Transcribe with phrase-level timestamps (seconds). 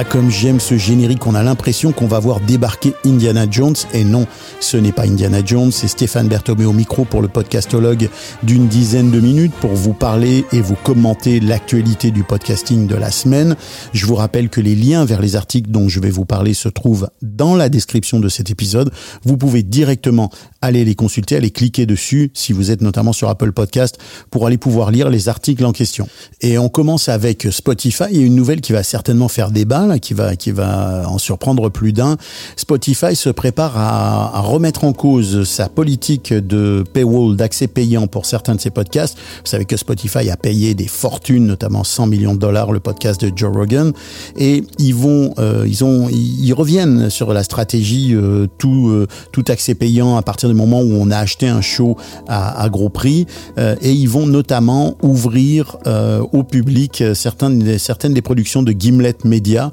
[0.00, 3.74] Ah, comme j'aime ce générique, on a l'impression qu'on va voir débarquer Indiana Jones.
[3.92, 4.26] Et non,
[4.58, 8.08] ce n'est pas Indiana Jones, c'est Stéphane Berthomé au micro pour le podcastologue
[8.42, 13.10] d'une dizaine de minutes pour vous parler et vous commenter l'actualité du podcasting de la
[13.10, 13.56] semaine.
[13.92, 16.70] Je vous rappelle que les liens vers les articles dont je vais vous parler se
[16.70, 18.90] trouvent dans la description de cet épisode.
[19.24, 20.30] Vous pouvez directement
[20.62, 23.98] aller les consulter, aller cliquer dessus si vous êtes notamment sur Apple Podcast
[24.30, 26.08] pour aller pouvoir lire les articles en question.
[26.40, 30.36] Et on commence avec Spotify et une nouvelle qui va certainement faire débat qui va
[30.36, 32.16] qui va en surprendre plus d'un.
[32.56, 38.26] Spotify se prépare à, à, remettre en cause sa politique de paywall, d'accès payant pour
[38.26, 39.16] certains de ses podcasts.
[39.16, 43.24] Vous savez que Spotify a payé des fortunes, notamment 100 millions de dollars, le podcast
[43.24, 43.92] de Joe Rogan,
[44.36, 49.44] et ils vont, euh, ils ont, ils reviennent sur la stratégie euh, tout euh, tout
[49.48, 51.96] accès payant à partir du moment où on a acheté un show
[52.28, 53.26] à, à gros prix,
[53.58, 59.16] euh, et ils vont notamment ouvrir euh, au public certaines certaines des productions de Gimlet
[59.24, 59.72] Media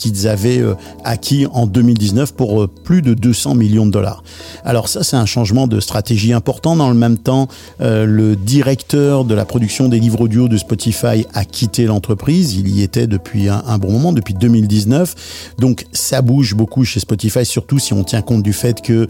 [0.00, 4.24] qu'ils avaient euh, acquis en 2019 pour euh, plus de 200 millions de dollars.
[4.64, 6.74] Alors ça, c'est un changement de stratégie important.
[6.74, 7.48] Dans le même temps,
[7.82, 12.54] euh, le directeur de la production des livres audio de Spotify a quitté l'entreprise.
[12.54, 15.54] Il y était depuis un, bon moment, depuis 2019.
[15.58, 19.06] Donc ça bouge beaucoup chez Spotify, surtout si on tient compte du fait que,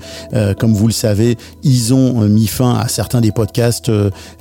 [0.55, 3.91] comme vous le savez, ils ont mis fin à certains des podcasts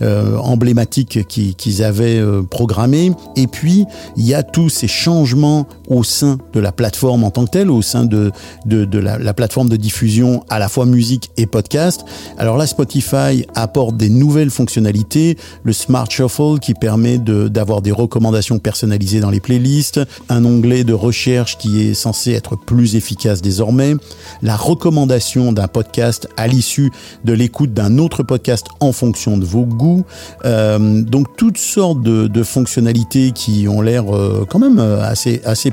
[0.02, 3.12] emblématiques qu'ils avaient programmés.
[3.36, 3.86] Et puis,
[4.18, 7.70] il y a tous ces changements au sein de la plateforme en tant que telle,
[7.70, 8.32] au sein de,
[8.66, 12.06] de, la, la, plateforme de diffusion à la fois musique et podcast.
[12.38, 17.92] Alors là, Spotify apporte des nouvelles fonctionnalités, le Smart Shuffle qui permet d'avoir de, des
[17.92, 23.42] recommandations personnalisées dans les playlists, un onglet de recherche qui est censé être plus efficace
[23.42, 23.96] désormais,
[24.42, 26.92] la recommandation d'un podcast à l'issue
[27.24, 30.06] de l'écoute d'un autre podcast en fonction de vos goûts.
[30.46, 35.72] Euh, donc toutes sortes de, fonctionnalités qui ont l'air euh, quand même euh, assez, assez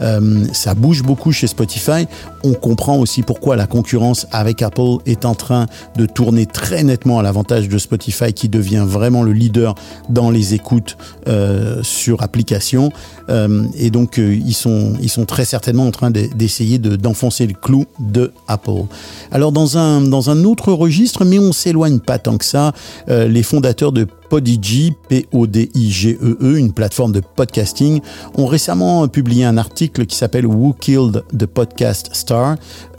[0.00, 2.06] Euh, ça bouge beaucoup chez Spotify.
[2.42, 5.66] On comprend aussi pourquoi la concurrence avec Apple est en train
[5.96, 9.74] de tourner très nettement à l'avantage de Spotify qui devient vraiment le leader
[10.08, 10.96] dans les écoutes
[11.28, 12.90] euh, sur application.
[13.30, 17.54] Euh, et donc ils, sont, ils sont très certainement en train d'essayer de, d'enfoncer le
[17.54, 18.84] clou de Apple.
[19.32, 22.72] Alors dans un, dans un autre registre, mais on s'éloigne pas tant que ça,
[23.08, 28.00] les fondateurs de Podigy, P-O-D-I-G-E-E, -E, une plateforme de podcasting,
[28.36, 32.56] ont récemment publié un article qui s'appelle Who Killed the Podcast Star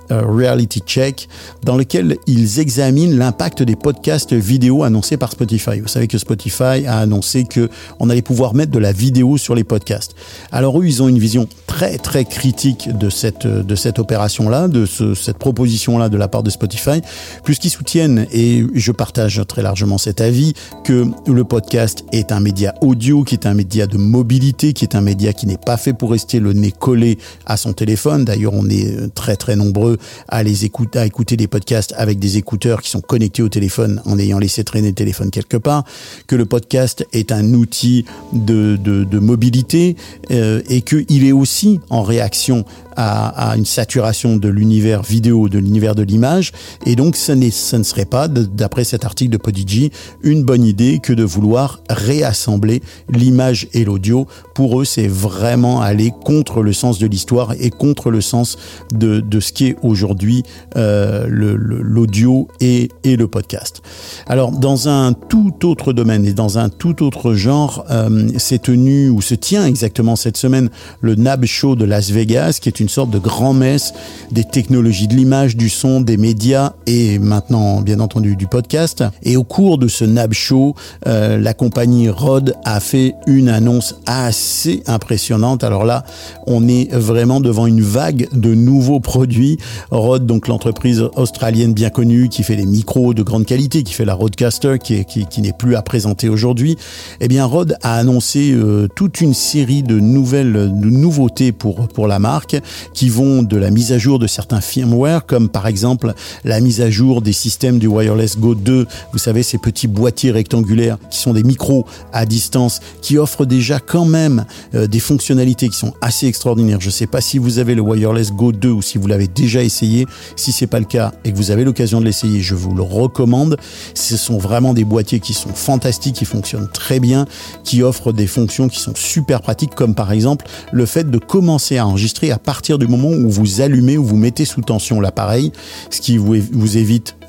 [0.10, 1.28] Reality Check,
[1.64, 5.80] dans lequel ils examinent l'impact des podcasts vidéo annoncés par Spotify.
[5.80, 7.70] Vous savez que Spotify a annoncé que
[8.00, 10.16] on allait pouvoir mettre de la vidéo sur les podcasts.
[10.52, 14.86] Alors eux, ils ont une vision très très critique de cette de cette opération-là, de
[14.86, 17.02] ce, cette proposition-là de la part de Spotify,
[17.44, 20.54] puisqu'ils soutiennent et je partage très largement cet avis
[20.86, 24.96] que le podcast est un média audio, qui est un média de mobilité, qui est
[24.96, 28.24] un média qui n'est pas fait pour rester le nez collé à son téléphone.
[28.24, 29.98] D'ailleurs, on est très très nombreux
[30.30, 34.02] à les écouter, à écouter des podcasts avec des écouteurs qui sont connectés au téléphone
[34.06, 35.84] en ayant laissé traîner le téléphone quelque part,
[36.26, 39.98] que le podcast est un outil de, de, de mobilité
[40.32, 42.66] euh, et qu'il est aussi en réaction
[42.98, 46.52] à, une saturation de l'univers vidéo, de l'univers de l'image.
[46.86, 49.92] Et donc, ce, ce ne serait pas, d'après cet article de Podigy,
[50.24, 54.28] une bonne idée que de vouloir réassembler l'image et l'audio.
[54.54, 58.58] Pour eux, c'est vraiment aller contre le sens de l'histoire et contre le sens
[58.94, 60.44] de, de ce qui est aujourd'hui
[60.78, 63.82] euh, l'audio et, le podcast.
[64.28, 69.10] Alors, dans un tout autre domaine et dans un tout autre genre, euh, s'est tenu
[69.10, 70.70] ou se tient exactement cette semaine
[71.02, 73.94] le NAB Show de Las Vegas, qui est une sorte de grand-messe
[74.32, 79.06] des technologies de l'image, du son, des médias et maintenant, bien entendu, du podcast.
[79.24, 80.76] Et au cours de ce NAB Show,
[81.08, 85.64] euh, la compagnie Rode a fait une annonce assez impressionnante.
[85.64, 86.04] Alors là,
[86.46, 89.58] on est vraiment devant une vague de nouveaux produits.
[89.92, 94.06] Rode, donc l'entreprise australienne bien connue qui fait des micros de grande qualité, qui fait
[94.06, 96.76] la Rodecaster, qui, est, qui, qui n'est plus à présenter aujourd'hui.
[97.22, 102.08] Eh bien, Rode a annoncé euh, toute une série de nouvelles, de nouveautés pour pour
[102.08, 102.58] la marque,
[102.94, 106.14] qui vont de la mise à jour de certains firmware, comme par exemple
[106.44, 108.88] la mise à jour des systèmes du Wireless Go 2.
[109.12, 113.80] Vous savez, ces petits boîtiers rectangulaires qui sont des micros à distance, qui offrent déjà
[113.80, 116.82] quand même euh, des fonctionnalités qui sont assez extraordinaires.
[116.82, 119.28] Je ne sais pas si vous avez le Wireless Go 2 ou si vous l'avez
[119.28, 120.06] déjà essayé.
[120.36, 122.82] Si c'est pas le cas et que vous avez l'occasion de l'essayer, je vous le
[122.82, 123.58] recommande.
[123.94, 127.26] Ce sont vraiment des boîtiers qui sont fantastiques, qui fonctionnent très bien,
[127.64, 131.78] qui offrent des fonctions qui sont super pratiques, comme par exemple le fait de commencer
[131.78, 135.52] à enregistrer à partir du moment où vous allumez ou vous mettez sous tension l'appareil,
[135.90, 136.78] ce qui vous, vous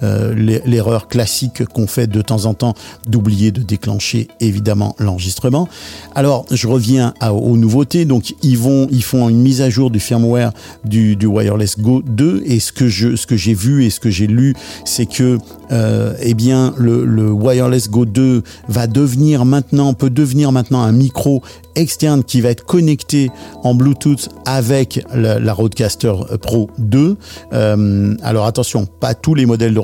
[0.03, 2.75] évite l'erreur classique qu'on fait de temps en temps
[3.07, 5.69] d'oublier de déclencher évidemment l'enregistrement.
[6.15, 8.05] Alors je reviens aux nouveautés.
[8.05, 10.53] Donc ils vont, ils font une mise à jour du firmware
[10.85, 14.01] du, du Wireless Go 2 et ce que je, ce que j'ai vu et ce
[14.01, 14.55] que j'ai lu,
[14.85, 15.39] c'est que
[15.73, 20.93] euh, eh bien le, le Wireless Go 2 va devenir maintenant peut devenir maintenant un
[20.93, 21.43] micro
[21.75, 23.31] externe qui va être connecté
[23.63, 27.17] en Bluetooth avec la, la Rodecaster Pro 2.
[27.53, 29.79] Euh, alors attention, pas tous les modèles de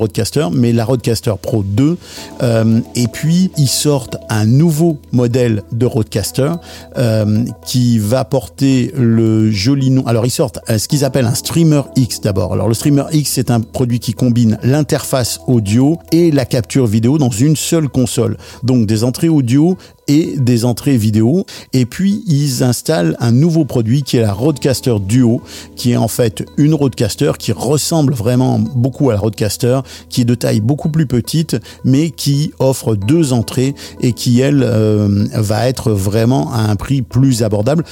[0.51, 1.97] Mais la Rodecaster Pro 2.
[2.41, 6.51] Euh, et puis ils sortent un nouveau modèle de Rodecaster
[6.97, 10.05] euh, qui va porter le joli nom.
[10.05, 12.53] Alors ils sortent ce qu'ils appellent un Streamer X d'abord.
[12.53, 17.17] Alors le Streamer X c'est un produit qui combine l'interface audio et la capture vidéo
[17.17, 18.37] dans une seule console.
[18.63, 19.77] Donc des entrées audio
[20.07, 21.45] et des entrées vidéo.
[21.73, 25.41] Et puis, ils installent un nouveau produit qui est la Rodecaster Duo,
[25.75, 29.79] qui est en fait une Rodecaster qui ressemble vraiment beaucoup à la Rodecaster,
[30.09, 34.63] qui est de taille beaucoup plus petite, mais qui offre deux entrées et qui, elle,
[34.63, 37.83] euh, va être vraiment à un prix plus abordable,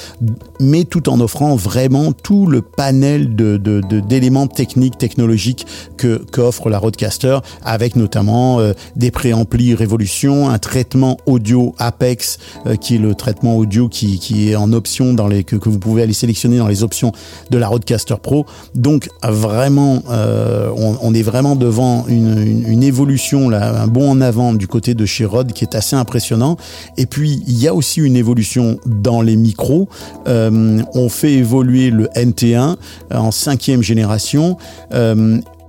[0.59, 5.65] mais tout en offrant vraiment tout le panel d'éléments techniques, technologiques
[5.97, 12.75] que qu'offre la Rodecaster, avec notamment euh, des préamplis Révolution, un traitement audio à euh,
[12.75, 15.77] qui est le traitement audio qui, qui est en option dans les que, que, vous
[15.77, 17.11] pouvez aller sélectionner dans les options
[17.51, 18.45] de la Rodecaster Pro.
[18.73, 24.21] Donc vraiment, euh, on, est vraiment devant une, une, une, évolution là, un bond en
[24.21, 26.57] avant du côté de chez Rode qui est assez impressionnant.
[26.97, 29.87] Et puis il y a aussi une évolution dans les micros.
[30.27, 32.77] Euh, on fait évoluer le NT1
[33.13, 34.57] en cinquième génération.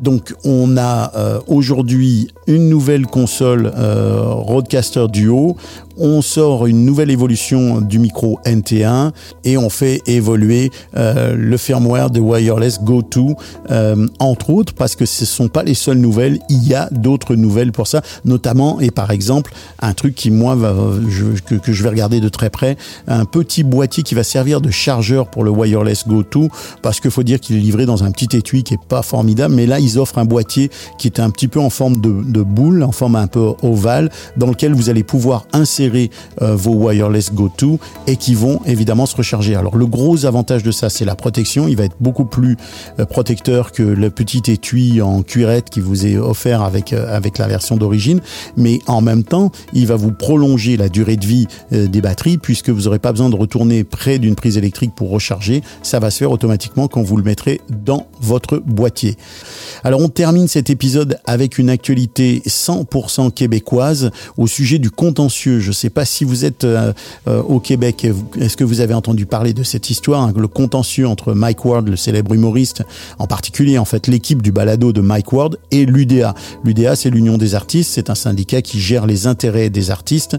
[0.02, 5.56] Donc on a euh, aujourd'hui une nouvelle console euh, Rodecaster Duo.
[5.98, 9.12] On sort une nouvelle évolution du micro NT1
[9.44, 13.20] et on fait évoluer euh, le firmware de Wireless Go 2
[13.70, 16.38] euh, entre autres parce que ce sont pas les seules nouvelles.
[16.48, 20.56] Il y a d'autres nouvelles pour ça notamment et par exemple un truc qui moi
[20.56, 22.76] que, je vais regarder de très près
[23.06, 26.48] un petit boîtier qui va servir de chargeur pour le Wireless Go 2
[26.80, 29.54] parce qu'il faut dire qu'il est livré dans un petit étui qui est pas formidable
[29.54, 32.82] mais là ils offrent un boîtier qui est un petit peu en forme de, boule
[32.82, 36.10] en forme un peu ovale dans lequel vous allez pouvoir insérer
[36.40, 39.54] euh, vos wireless Go 2 et qui vont évidemment se recharger.
[39.54, 41.68] Alors le gros avantage de ça, c'est la protection.
[41.68, 42.56] Il va être beaucoup plus
[42.98, 47.38] euh, protecteur que le petit étui en cuirette qui vous est offert avec euh, avec
[47.38, 48.20] la version d'origine,
[48.56, 52.70] mais en même temps, il va vous prolonger la durée de vie des batteries puisque
[52.70, 55.62] vous n'aurez pas besoin de retourner près d'une prise électrique pour recharger.
[55.82, 59.16] Ça va se faire automatiquement quand vous le mettrez dans votre boîtier.
[59.84, 65.60] Alors on termine cet épisode avec une actualité 100% québécoise au sujet du contentieux.
[65.60, 66.92] Je ne sais pas si vous êtes euh,
[67.28, 68.06] euh, au Québec,
[68.40, 71.88] est-ce que vous avez entendu parler de cette histoire, hein, le contentieux entre Mike Ward,
[71.88, 72.82] le célèbre humoriste,
[73.18, 76.34] en particulier en fait l'équipe du balado de Mike Ward et l'UDA.
[76.64, 80.36] L'UDA, c'est l'Union des artistes, c'est un syndicat qui gère les intérêts des artistes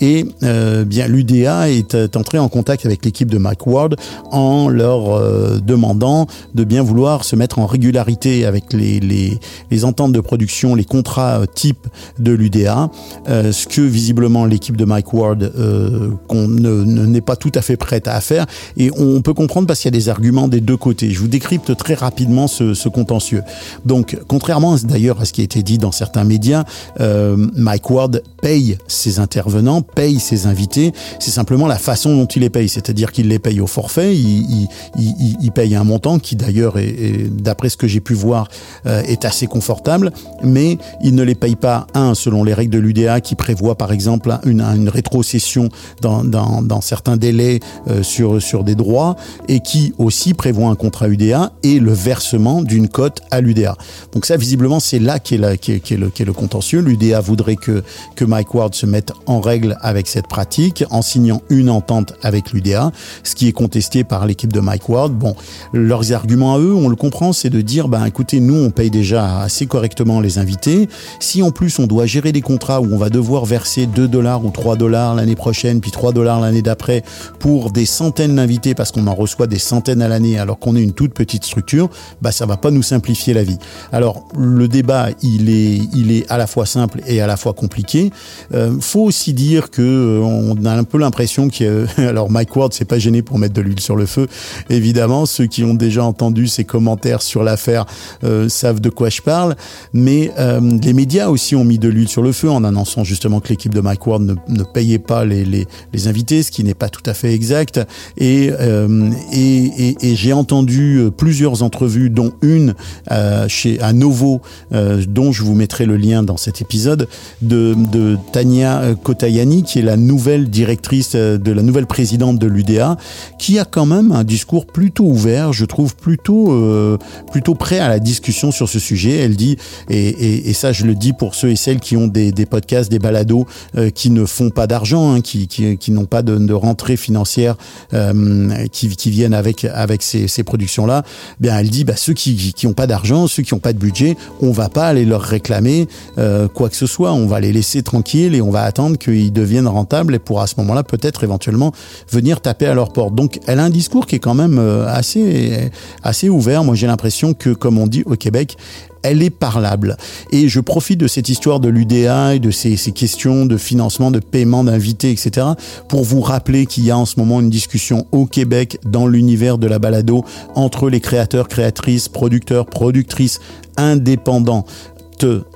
[0.00, 3.96] et euh, bien l'UDA est entré en contact avec l'équipe de Mike Ward
[4.30, 9.38] en leur demandant de bien vouloir se mettre en régularité avec les, les,
[9.70, 11.86] les ententes de production, les contrats type
[12.18, 12.90] de l'UDA,
[13.26, 17.76] ce que visiblement l'équipe de Mike Ward euh, qu'on ne n'est pas tout à fait
[17.76, 18.46] prête à faire.
[18.76, 21.10] Et on peut comprendre parce qu'il y a des arguments des deux côtés.
[21.10, 23.42] Je vous décrypte très rapidement ce, ce contentieux.
[23.84, 26.64] Donc, contrairement d'ailleurs à ce qui a été dit dans certains médias,
[27.00, 30.92] euh, Mike Ward paye ses intervenants, paye ses invités.
[31.20, 32.68] C'est simplement la façon dont il les paye.
[32.68, 34.14] C'est-à-dire qu'il les paye au forfait.
[34.16, 34.68] Il,
[34.98, 38.48] il, il, paye un montant qui d'ailleurs, est d'après ce que j'ai pu voir,
[38.86, 40.12] euh, est assez confortable.
[40.42, 43.92] Mais il ne les paye pas, un, selon les règles de l'UDA qui prévoit par
[43.92, 45.68] exemple une, rétrocession
[46.00, 49.16] dans, dans, certains délais euh, sur, sur des droits
[49.48, 53.76] et qui aussi prévoit un contrat UDA et le versement d'une cote à l'UDA.
[54.12, 56.80] Donc ça, visiblement, c'est là qu'est est, qu est, le, qu le contentieux.
[56.80, 57.82] L'UDA voudrait que,
[58.14, 62.52] que Mike Ward se mette en règle avec cette pratique en signant une entente avec
[62.52, 62.92] l'UDA,
[63.22, 65.12] ce qui est contesté par l'équipe de Mike Ward.
[65.12, 65.34] Bon,
[65.72, 68.90] leurs arguments à eux, on le comprend, c'est de dire, ben écoutez, nous, on paye
[68.90, 70.88] déjà assez correctement les invités.
[71.20, 74.44] Si en plus on doit gérer des contrats où on va devoir verser 2 dollars
[74.44, 77.02] ou 3 dollars l'année prochaine, puis 3 dollars l'année d'après
[77.38, 80.82] pour des centaines d'invités parce qu'on en reçoit des centaines à l'année alors qu'on est
[80.82, 81.88] une toute petite structure,
[82.22, 83.58] bah ça va pas nous simplifier la vie.
[83.92, 87.52] Alors le débat, il est, il est à la fois simple et à la fois
[87.52, 88.10] compliqué.
[88.54, 92.72] Euh, faut aussi dire que euh, on a un peu l'impression que alors Mike Ward
[92.72, 94.26] c'est pas gêné pour mettre de l'huile sur le feu.
[94.70, 97.86] Évidemment, ceux qui ont déjà entendu ses commentaires sur l'affaire
[98.24, 99.56] euh, savent de quoi je parle,
[99.92, 103.40] mais euh, les médias aussi ont mis de l'huile sur le feu en annonçant justement
[103.40, 106.88] que l'équipe de Mike Ward ne, payait pas les, les, invités, ce qui n'est pas
[106.88, 107.80] tout à fait exact.
[108.16, 112.74] Et, euh, et, j'ai entendu plusieurs entrevues, dont une
[113.10, 114.40] euh, chez à Novo,
[114.72, 117.08] euh, dont je vous mettrai le lien dans cet épisode,
[117.42, 122.96] de, de Tania Kotayani, qui est la nouvelle directrice de la nouvelle présidente de l'UDA,
[123.38, 126.98] qui a quand même un discours plutôt ouvert, je trouve plutôt euh,
[127.30, 129.18] plutôt prêt à la discussion sur ce sujet.
[129.18, 129.56] Elle dit
[129.90, 132.46] et, et, et, ça je le dis pour ceux et celles qui ont des, des
[132.46, 136.22] podcasts, des balados euh, qui ne font pas d'argent, hein, qui, qui, qui n'ont pas
[136.22, 137.56] de, de, rentrée financière
[137.94, 141.02] euh, qui, qui viennent avec avec ces, ces productions là.
[141.40, 143.78] Bien elle dit bah ceux qui qui ont pas d'argent, ceux qui ont pas de
[143.78, 145.88] budget, on va pas aller leur réclamer
[146.18, 147.12] euh, quoi que ce soit.
[147.12, 150.46] On va les laisser tranquilles et on va attendre qu'ils deviennent rentables et pour à
[150.46, 151.72] ce moment-là peut-être éventuellement
[152.10, 153.14] venir taper à leur porte.
[153.14, 155.70] Donc elle a un discours qui est quand même euh, assez
[156.02, 156.64] assez ouvert.
[156.64, 158.56] Moi j'ai l'impression que comme on dit au Québec,
[159.04, 159.96] elle est parlable.
[160.32, 164.18] Et je profite de cette histoire de l'UDA et de ces, questions de financement, de
[164.18, 165.46] paiement d'invités, etc.,
[165.88, 169.58] pour vous rappeler qu'il y a en ce moment une discussion au Québec dans l'univers
[169.58, 170.24] de la balado
[170.56, 173.38] entre les créateurs, créatrices, producteurs, productrices
[173.76, 174.64] indépendants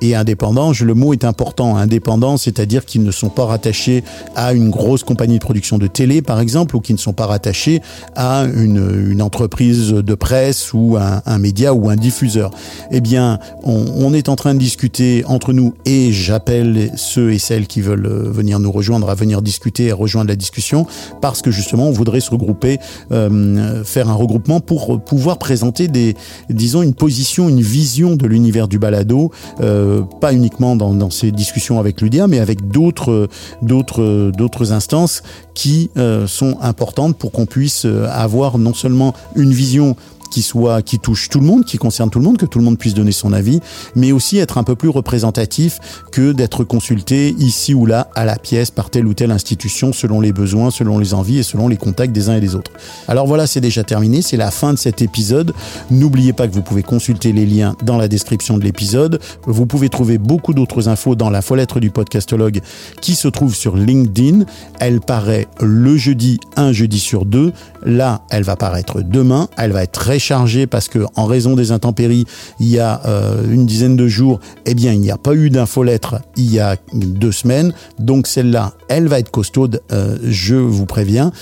[0.01, 0.73] et indépendants.
[0.81, 4.03] Le mot est important, indépendant, c'est-à-dire qu'ils ne sont pas rattachés
[4.35, 7.27] à une grosse compagnie de production de télé, par exemple, ou qui ne sont pas
[7.27, 7.83] rattachés
[8.17, 12.51] à une, une entreprise de presse ou un, un, média ou un diffuseur.
[12.91, 17.39] Eh bien, on, on, est en train de discuter entre nous et j'appelle ceux et
[17.39, 20.87] celles qui veulent euh, venir nous rejoindre à venir discuter et rejoindre la discussion
[21.21, 22.79] parce que justement, on voudrait se regrouper,
[23.13, 26.15] euh, faire un regroupement pour pouvoir présenter des,
[26.49, 31.79] disons, une position, une vision de l'univers du balado euh, pas uniquement dans, ces discussions
[31.79, 33.29] avec l'UDA, mais avec d'autres
[33.63, 35.23] d'autres d'autres instances
[35.55, 39.97] qui euh, sont importantes pour qu'on puisse euh, avoir non seulement une vision
[40.31, 42.65] qui soit qui touche tout le monde, qui concerne tout le monde, que tout le
[42.65, 43.61] monde puisse donner son avis,
[43.95, 45.79] mais aussi être un peu plus représentatif
[46.11, 50.21] que d'être consulté ici ou là à la pièce par telle ou telle institution selon
[50.21, 52.73] les besoins, selon les envies et selon les contacts des uns et des autres.
[53.09, 55.53] Alors voilà, c'est déjà terminé, c'est la fin de cet épisode.
[55.91, 59.21] N'oubliez pas que vous pouvez consulter les liens dans la description de l'épisode.
[59.45, 62.61] Vous pouvez trouver beaucoup d'autres infos dans la lettre du podcastologue
[63.01, 64.45] qui se trouve sur LinkedIn.
[64.79, 67.53] Elle paraît le jeudi, un jeudi sur deux.
[67.85, 69.49] Là, elle va paraître demain.
[69.57, 72.27] Elle va être très chargée parce que en raison des intempéries,
[72.61, 75.51] il y a euh, une dizaine de jours, eh bien, il n'y a pas eu
[75.51, 77.73] d'infolettre il y a deux semaines.
[77.99, 81.33] Donc celle-là, elle va être costaude, euh, je vous préviens.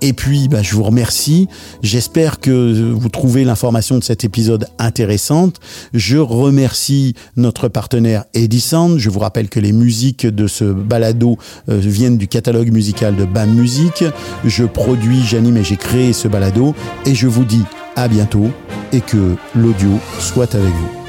[0.00, 1.48] Et puis, bah, je vous remercie.
[1.82, 5.60] J'espère que vous trouvez l'information de cet épisode intéressante.
[5.94, 8.98] Je remercie notre partenaire Edison.
[8.98, 11.38] Je vous rappelle que les musiques de ce balado
[11.70, 14.04] euh, viennent du catalogue musical de BAM Musique.
[14.44, 16.74] Je produis, j'anime et j'ai créé ce balado.
[17.06, 17.62] Et je vous dis
[17.96, 18.50] à bientôt
[18.92, 21.03] et que l'audio soit avec vous.